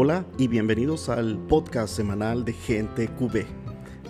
[0.00, 3.46] Hola y bienvenidos al podcast semanal de Gente QB.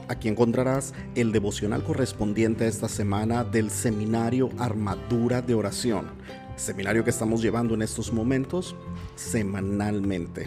[0.09, 6.09] Aquí encontrarás el devocional correspondiente a esta semana del seminario Armadura de Oración,
[6.57, 8.77] seminario que estamos llevando en estos momentos
[9.15, 10.47] semanalmente.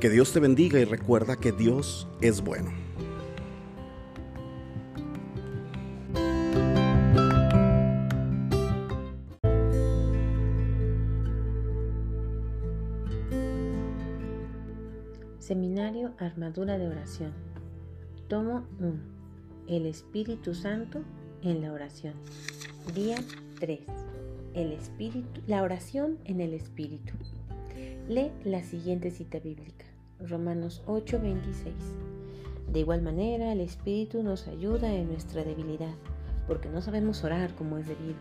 [0.00, 2.87] Que Dios te bendiga y recuerda que Dios es bueno.
[15.48, 17.32] Seminario Armadura de Oración.
[18.28, 18.98] Tomo 1.
[19.66, 21.00] El Espíritu Santo
[21.40, 22.12] en la oración.
[22.94, 23.16] Día
[23.58, 23.80] 3.
[24.52, 27.14] El Espíritu, la oración en el Espíritu.
[28.10, 29.86] Lee la siguiente cita bíblica.
[30.20, 31.72] Romanos 8:26.
[32.70, 35.94] De igual manera, el Espíritu nos ayuda en nuestra debilidad,
[36.46, 38.18] porque no sabemos orar como es debido,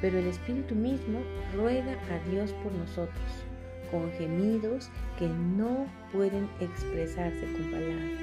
[0.00, 1.18] pero el Espíritu mismo
[1.54, 3.51] ruega a Dios por nosotros
[3.92, 8.20] con gemidos que no pueden expresarse con palabras.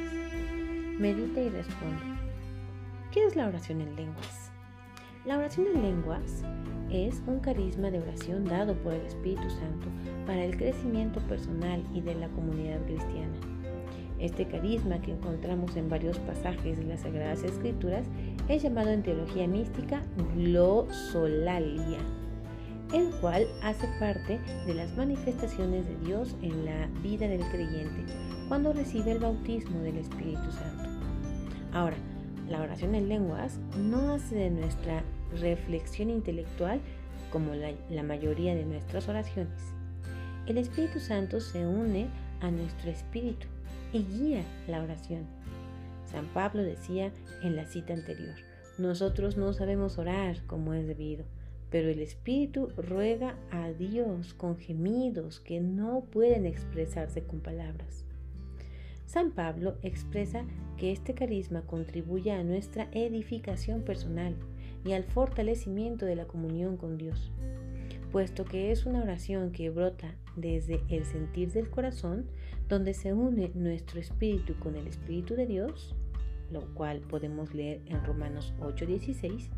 [1.00, 2.04] Medita y responde.
[3.12, 4.52] ¿Qué es la oración en lenguas?
[5.26, 6.44] La oración en lenguas
[6.90, 9.88] es un carisma de oración dado por el Espíritu Santo
[10.26, 13.38] para el crecimiento personal y de la comunidad cristiana.
[14.20, 18.06] Este carisma que encontramos en varios pasajes de las Sagradas Escrituras
[18.50, 20.02] es llamado en teología mística
[20.36, 22.00] glosolalia
[22.94, 28.06] el cual hace parte de las manifestaciones de Dios en la vida del creyente
[28.48, 30.90] cuando recibe el bautismo del Espíritu Santo.
[31.72, 31.98] Ahora,
[32.50, 35.04] la oración en lenguas no hace de nuestra
[35.40, 36.82] reflexión intelectual
[37.32, 39.62] como la, mayoría de nuestras oraciones.
[40.48, 42.08] El Espíritu Santo se une
[42.42, 43.46] a nuestro espíritu
[43.94, 45.28] y guía la oración.
[46.12, 47.12] San Pablo decía
[47.44, 48.34] en la cita anterior,
[48.80, 51.26] nosotros no sabemos orar como es debido
[51.70, 58.06] pero el Espíritu ruega a Dios con gemidos que no pueden expresarse con palabras.
[59.06, 60.46] San Pablo expresa
[60.78, 64.36] que este carisma contribuye a nuestra edificación personal
[64.86, 67.32] y al fortalecimiento de la comunión con Dios,
[68.12, 72.28] puesto que es una oración que brota desde el sentir del corazón,
[72.68, 75.96] donde se une nuestro espíritu con el Espíritu de Dios,
[76.52, 79.50] lo cual podemos leer en Romanos 8:16,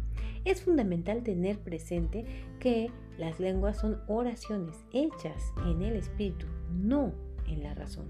[0.45, 2.25] es fundamental tener presente
[2.59, 7.13] que las lenguas son oraciones hechas en el espíritu, no
[7.47, 8.05] en la razón.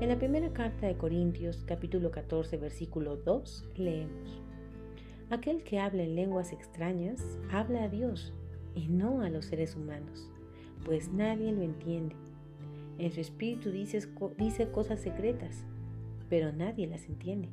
[0.00, 4.40] En la primera carta de Corintios, capítulo 14, versículo 2, leemos,
[5.30, 8.32] Aquel que habla en lenguas extrañas habla a Dios
[8.74, 10.30] y no a los seres humanos,
[10.84, 12.14] pues nadie lo entiende.
[12.98, 14.00] En su espíritu dice,
[14.38, 15.64] dice cosas secretas,
[16.28, 17.48] pero nadie las entiende.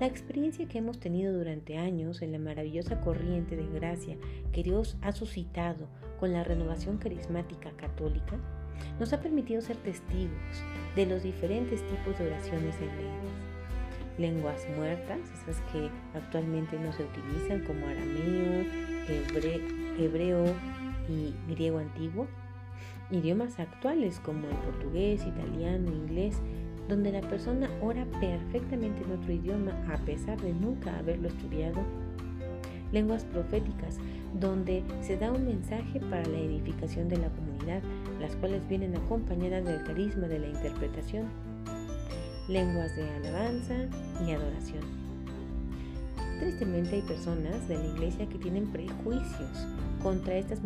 [0.00, 4.16] La experiencia que hemos tenido durante años en la maravillosa corriente de gracia
[4.52, 5.86] que Dios ha suscitado
[6.18, 8.36] con la renovación carismática católica
[8.98, 10.32] nos ha permitido ser testigos
[10.96, 13.34] de los diferentes tipos de oraciones en lenguas.
[14.18, 18.64] Lenguas muertas, esas que actualmente no se utilizan como arameo,
[19.98, 20.44] hebreo
[21.08, 22.26] y griego antiguo.
[23.12, 26.40] Idiomas actuales como el portugués, italiano, inglés
[26.88, 31.80] donde la persona ora perfectamente en otro idioma a pesar de nunca haberlo estudiado.
[32.92, 33.98] Lenguas proféticas,
[34.38, 37.82] donde se da un mensaje para la edificación de la comunidad,
[38.20, 41.26] las cuales vienen acompañadas del carisma de la interpretación.
[42.48, 43.74] Lenguas de alabanza
[44.26, 44.82] y adoración.
[46.40, 49.66] Tristemente hay personas de la iglesia que tienen prejuicios
[50.02, 50.60] contra estas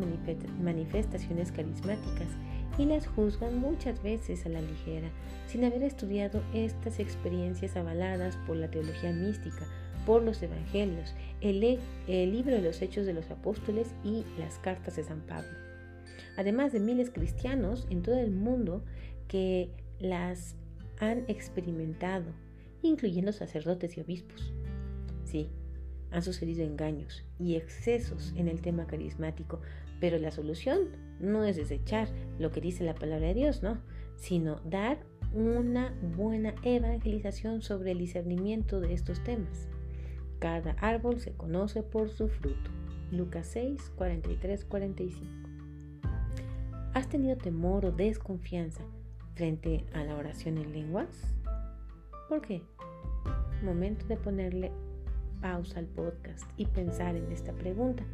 [0.61, 2.27] manifestaciones carismáticas
[2.79, 5.11] y las juzgan muchas veces a la ligera,
[5.49, 9.67] sin haber estudiado estas experiencias avaladas por la teología mística,
[10.07, 14.97] por los evangelios, el, el libro de los Hechos de los Apóstoles y las cartas
[14.97, 15.51] de San Pablo.
[16.37, 18.85] Además de miles cristianos en todo el mundo
[19.27, 20.55] que las
[21.01, 22.33] han experimentado,
[22.83, 24.53] incluyendo sacerdotes y obispos.
[25.25, 25.51] Sí,
[26.11, 29.61] han sucedido engaños y excesos en el tema carismático,
[30.01, 33.79] pero la solución no es desechar lo que dice la palabra de Dios, no,
[34.17, 34.99] sino dar
[35.33, 39.69] una buena evangelización sobre el discernimiento de estos temas.
[40.39, 42.71] Cada árbol se conoce por su fruto.
[43.11, 45.27] Lucas 6, 43, 45.
[46.95, 48.83] ¿Has tenido temor o desconfianza
[49.35, 51.35] frente a la oración en lenguas?
[52.29, 52.63] ¿Por qué?
[53.63, 54.73] Momento de ponerle
[55.41, 58.05] pausa al podcast y pensar en esta pregunta.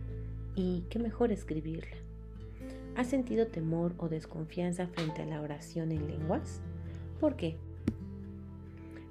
[0.54, 1.96] Y qué mejor escribirla.
[2.96, 6.60] ¿Has sentido temor o desconfianza frente a la oración en lenguas?
[7.18, 7.56] ¿Por qué?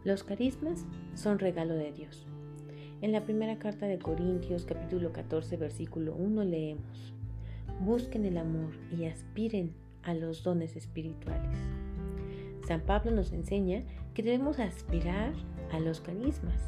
[0.06, 0.86] Los carismas
[1.16, 2.26] son regalo de Dios.
[3.02, 7.14] En la primera carta de Corintios capítulo 14 versículo 1 leemos,
[7.82, 11.58] Busquen el amor y aspiren a los dones espirituales.
[12.66, 13.84] San Pablo nos enseña
[14.14, 15.34] que debemos aspirar
[15.74, 16.62] a los carismas.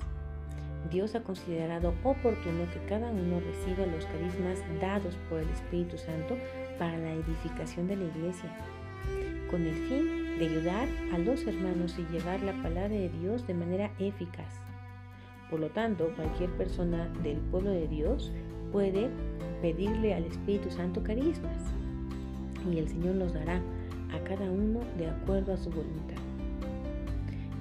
[0.92, 6.38] Dios ha considerado oportuno que cada uno reciba los carismas dados por el Espíritu Santo
[6.78, 8.52] para la edificación de la iglesia,
[9.50, 13.54] con el fin de ayudar a los hermanos y llevar la palabra de Dios de
[13.54, 14.62] manera eficaz.
[15.50, 18.32] Por lo tanto, cualquier persona del pueblo de Dios
[18.72, 19.10] puede
[19.62, 21.64] pedirle al Espíritu Santo carismas
[22.72, 23.62] y el Señor los dará
[24.14, 26.25] a cada uno de acuerdo a su voluntad.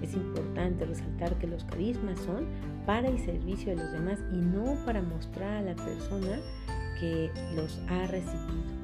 [0.04, 2.44] Es importante resaltar que los carismas son
[2.84, 6.40] para el servicio de los demás y no para mostrar a la persona
[7.00, 8.74] que los ha recibido.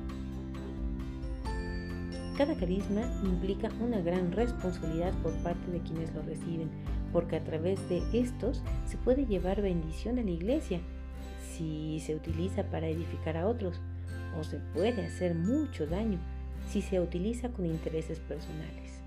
[2.39, 6.71] Cada carisma implica una gran responsabilidad por parte de quienes lo reciben,
[7.13, 10.81] porque a través de estos se puede llevar bendición a la iglesia
[11.53, 13.79] si se utiliza para edificar a otros,
[14.39, 16.19] o se puede hacer mucho daño
[16.67, 19.00] si se utiliza con intereses personales.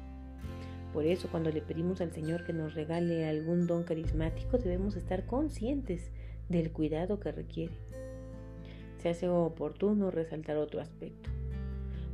[0.93, 5.25] Por eso cuando le pedimos al Señor que nos regale algún don carismático debemos estar
[5.25, 6.11] conscientes
[6.49, 7.73] del cuidado que requiere.
[9.01, 11.29] Se hace oportuno resaltar otro aspecto.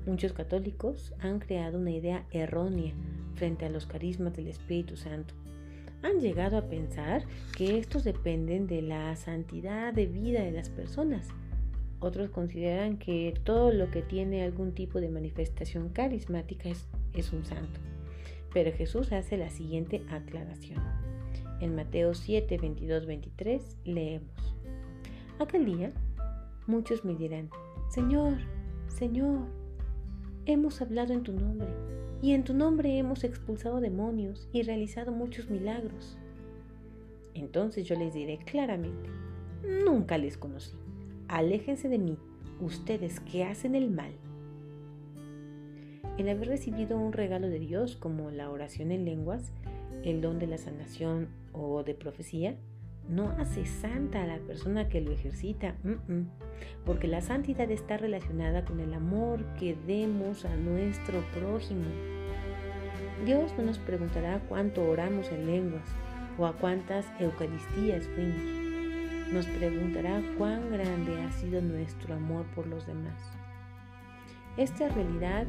[0.06, 2.94] Muchos católicos han creado una idea errónea
[3.36, 5.36] frente a los carismas del Espíritu Santo.
[6.02, 11.28] Han llegado a pensar que estos dependen de la santidad de vida de las personas.
[12.00, 17.80] Otros consideran que todo lo que tiene algún tipo de manifestación carismática es, un santo.
[18.54, 20.82] Pero Jesús hace la siguiente aclaración.
[21.60, 24.56] En Mateo 7, 22, 23 leemos.
[25.40, 25.92] Aquel día
[26.68, 27.50] muchos me dirán,
[27.90, 28.34] Señor,
[28.88, 29.48] Señor,
[30.46, 31.68] hemos hablado en tu nombre,
[32.22, 36.18] y en tu nombre hemos expulsado demonios y realizado muchos milagros.
[37.34, 39.10] Entonces yo les diré claramente,
[39.86, 40.76] nunca les conocí.
[41.28, 42.18] Aléjense de mí,
[42.60, 44.12] ustedes que hacen el mal
[46.20, 49.52] el haber recibido un regalo de Dios como la oración en lenguas,
[50.04, 52.56] el don de la sanación o de profecía,
[53.08, 55.76] no hace santa a la persona que lo ejercita,
[56.86, 61.86] porque la santidad está relacionada con el amor que demos a nuestro prójimo.
[63.26, 65.90] Dios no nos preguntará cuánto oramos en lenguas
[66.38, 69.34] o a cuántas Eucaristías fuimos.
[69.34, 73.39] Nos preguntará cuán grande ha sido nuestro amor por los demás.
[74.60, 75.48] Esta realidad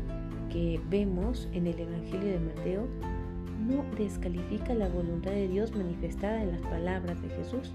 [0.52, 2.86] que vemos en el Evangelio de Mateo
[3.58, 7.72] no descalifica la voluntad de Dios manifestada en las palabras de Jesús.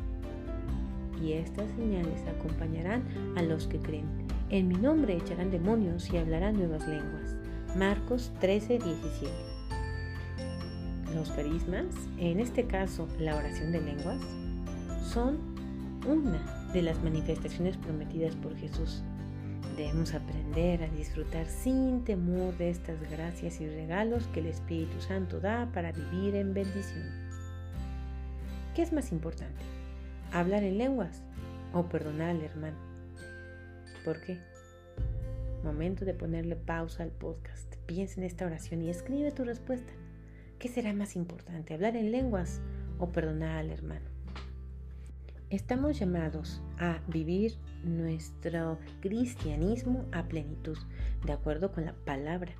[1.21, 3.03] Y estas señales acompañarán
[3.35, 4.05] a los que creen.
[4.49, 7.35] En mi nombre echarán demonios y hablarán nuevas lenguas.
[7.75, 9.29] Marcos 13, 17.
[11.15, 14.21] Los carismas, en este caso la oración de lenguas,
[15.03, 15.37] son
[16.07, 19.03] una de las manifestaciones prometidas por Jesús
[19.77, 25.41] Debemos aprender a disfrutar sin temor de estas gracias y regalos que el Espíritu Santo
[25.41, 27.03] da para vivir en bendición.
[28.73, 29.61] ¿Qué es más importante?
[30.31, 31.23] ¿Hablar en lenguas
[31.73, 32.77] o perdonar al hermano?
[34.05, 34.39] ¿Por qué?
[35.63, 37.75] Momento de ponerle pausa al podcast.
[37.85, 39.91] Piensa en esta oración y escribe tu respuesta.
[40.59, 41.73] ¿Qué será más importante?
[41.73, 42.61] ¿Hablar en lenguas
[42.97, 44.14] o perdonar al hermano?
[45.51, 47.53] Estamos llamados a vivir
[47.83, 50.77] nuestro cristianismo a plenitud,
[51.23, 52.51] de acuerdo con la palabra.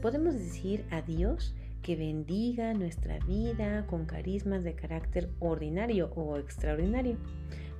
[0.00, 7.18] Podemos decir a Dios que bendiga nuestra vida con carismas de carácter ordinario o extraordinario.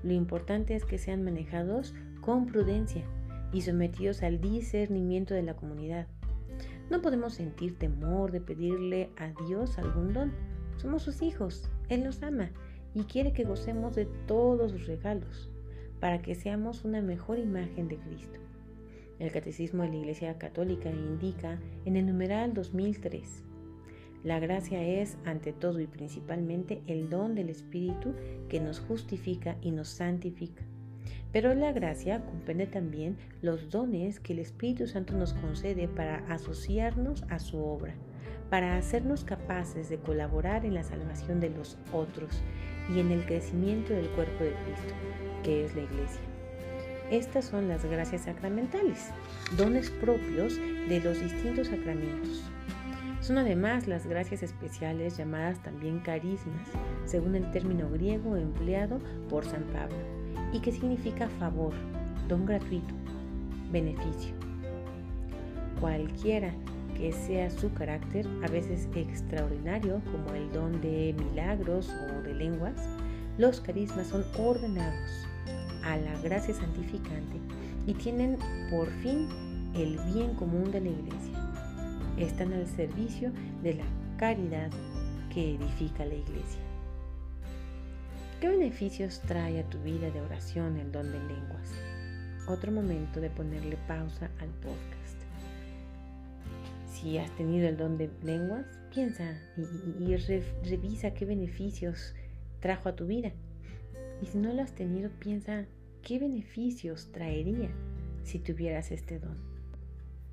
[0.04, 3.02] Lo importante es que sean manejados con prudencia
[3.52, 6.06] y sometidos al discernimiento de la comunidad.
[6.90, 10.32] No podemos sentir temor de pedirle a Dios algún don.
[10.76, 12.52] Somos sus hijos, Él nos ama
[12.94, 15.50] y quiere que gocemos de todos sus regalos
[16.00, 18.38] para que seamos una mejor imagen de Cristo.
[19.18, 23.44] El Catecismo de la Iglesia Católica indica en el numeral 2003,
[24.24, 28.14] la gracia es ante todo y principalmente el don del Espíritu
[28.48, 30.62] que nos justifica y nos santifica.
[31.32, 37.24] Pero la gracia comprende también los dones que el Espíritu Santo nos concede para asociarnos
[37.30, 37.94] a su obra,
[38.48, 42.42] para hacernos capaces de colaborar en la salvación de los otros
[42.88, 44.94] y en el crecimiento del cuerpo de Cristo,
[45.42, 46.20] que es la iglesia.
[47.10, 49.10] Estas son las gracias sacramentales,
[49.56, 52.42] dones propios de los distintos sacramentos.
[53.20, 56.68] Son además las gracias especiales llamadas también carismas,
[57.04, 58.98] según el término griego empleado
[59.28, 59.96] por San Pablo,
[60.52, 61.72] y que significa favor,
[62.28, 62.94] don gratuito,
[63.70, 64.34] beneficio.
[65.80, 66.52] Cualquiera
[67.02, 72.76] que sea su carácter, a veces extraordinario, como el don de milagros o de lenguas,
[73.38, 75.26] los carismas son ordenados
[75.82, 77.40] a la gracia santificante
[77.88, 78.38] y tienen
[78.70, 79.26] por fin
[79.74, 81.38] el bien común de la iglesia.
[82.18, 83.32] están al servicio
[83.64, 83.84] de la
[84.16, 84.70] caridad
[85.34, 86.62] que edifica la iglesia.
[88.40, 91.68] ¿Qué beneficios trae a tu vida de oración el don de lenguas?
[92.46, 95.01] Otro momento de ponerle pausa al podcast.
[97.02, 100.16] Si has tenido el don de lenguas, piensa y,
[100.64, 102.14] revisa qué beneficios
[102.60, 103.32] trajo a tu vida.
[104.22, 105.66] Y si no lo has tenido, piensa
[106.02, 107.70] qué beneficios traería
[108.22, 109.36] si tuvieras este don.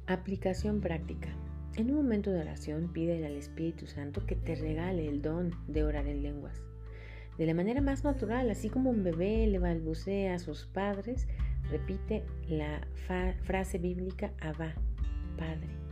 [0.05, 1.29] Aplicación práctica.
[1.75, 5.83] En un momento de oración, pídele al Espíritu Santo que te regale el don de
[5.83, 6.61] orar en lenguas
[7.39, 11.25] de la manera más natural, así como un bebé le balbucea a sus padres,
[11.71, 12.85] repite la
[13.45, 14.75] frase bíblica Abba,
[15.37, 15.88] Padre.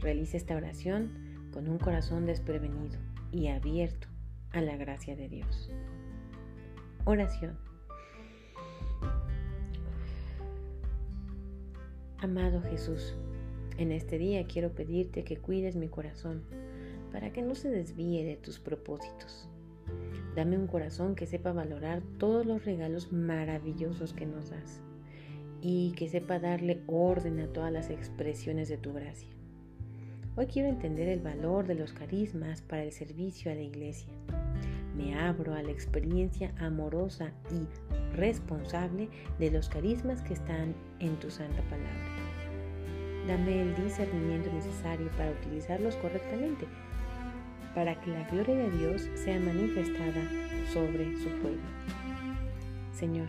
[0.00, 1.10] Realiza esta oración
[1.52, 2.98] con un corazón desprevenido
[3.32, 4.08] y abierto
[4.52, 5.70] a la gracia de Dios.
[7.04, 7.58] Oración.
[12.18, 13.16] Amado Jesús,
[13.78, 16.42] en este día quiero pedirte que cuides mi corazón
[17.12, 19.48] para que no se desvíe de tus propósitos
[20.34, 24.80] Dame un corazón que sepa valorar todos los regalos maravillosos que nos das
[25.60, 29.28] y que sepa darle orden a todas las expresiones de tu gracia.
[30.40, 34.08] Hoy quiero entender el valor de los carismas para el servicio a la iglesia.
[34.96, 41.30] Me abro a la experiencia amorosa y responsable de los carismas que están en tu
[41.30, 41.92] santa palabra.
[43.26, 46.66] Dame el discernimiento necesario para utilizarlos correctamente
[47.74, 50.26] para que la gloria de Dios sea manifestada
[50.72, 51.68] sobre su pueblo.
[52.94, 53.28] Señor,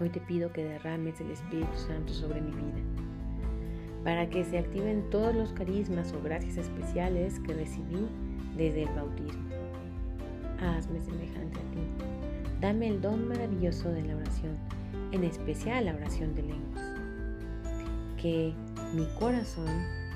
[0.00, 2.97] hoy te pido que derrames el Espíritu Santo sobre mi vida,
[4.08, 8.08] para que se activen todos los carismas o gracias especiales que recibí
[8.56, 9.44] desde el bautismo.
[10.62, 11.82] Hazme semejante a ti.
[12.58, 14.56] Dame el don maravilloso de la oración,
[15.12, 16.82] en especial la oración de lenguas.
[18.16, 18.54] Que
[18.94, 19.68] mi corazón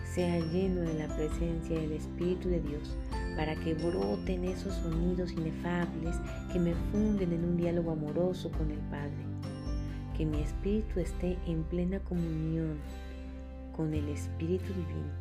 [0.07, 2.97] sea lleno de la presencia del Espíritu de Dios
[3.37, 6.17] para que broten esos sonidos inefables
[6.51, 9.23] que me funden en un diálogo amoroso con el Padre.
[10.17, 12.79] Que mi espíritu esté en plena comunión
[13.73, 15.13] con el Espíritu Divino,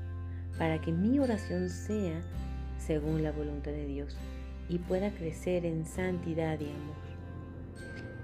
[0.57, 2.21] para que mi oración sea
[2.77, 4.17] según la voluntad de Dios
[4.69, 6.95] y pueda crecer en santidad y amor.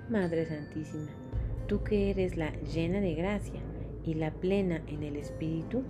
[0.10, 1.12] Madre Santísima,
[1.68, 3.60] tú que eres la llena de gracia
[4.06, 5.84] y la plena en el Espíritu,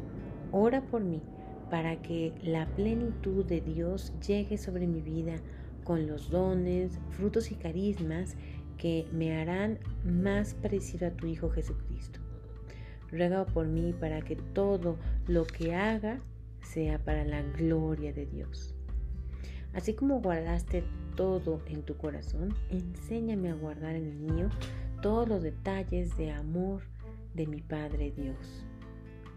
[0.52, 1.22] ora por mí
[1.70, 5.36] para que la plenitud de Dios llegue sobre mi vida
[5.84, 8.36] con los dones, frutos y carismas
[8.78, 12.27] que me harán más parecido a tu Hijo Jesucristo.
[13.12, 14.98] Ruega por mí para que todo
[15.28, 16.20] lo que haga
[16.62, 18.76] sea para la gloria de Dios.
[19.74, 20.84] Así como guardaste
[21.16, 24.50] todo en tu corazón, enséñame a guardar en el mío
[25.02, 26.82] todos los detalles de amor
[27.34, 28.66] de mi Padre Dios.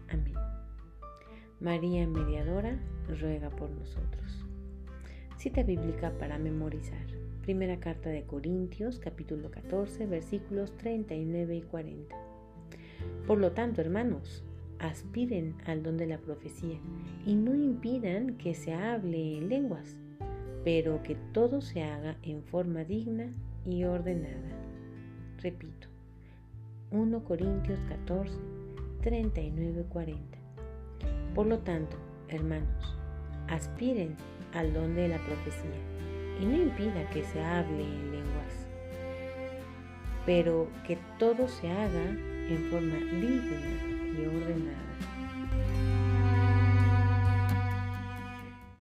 [0.09, 0.33] Amén.
[1.59, 2.79] María Mediadora
[3.19, 4.45] ruega por nosotros.
[5.37, 7.05] Cita bíblica para memorizar.
[7.43, 12.30] Primera carta de Corintios, capítulo 14, versículos 39 y 40.
[13.27, 14.43] Por lo tanto, hermanos,
[14.79, 16.79] aspiren al don de la profecía
[17.25, 19.99] y no impidan que se hable en lenguas,
[20.63, 23.31] pero que todo se haga en forma digna
[23.65, 24.49] y ordenada.
[25.37, 25.87] Repito,
[26.91, 28.37] 1 Corintios 14,
[29.01, 30.37] 39 y 40.
[31.35, 31.95] Por lo tanto,
[32.27, 32.97] hermanos,
[33.47, 34.15] aspiren
[34.53, 35.79] al don de la profecía
[36.41, 38.67] y no impida que se hable en lenguas,
[40.25, 42.17] pero que todo se haga
[42.51, 43.57] en forma digna
[44.17, 45.10] y ordenada.